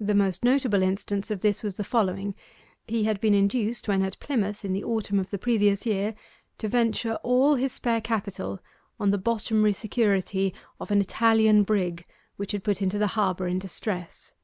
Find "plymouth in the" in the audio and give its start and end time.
4.18-4.82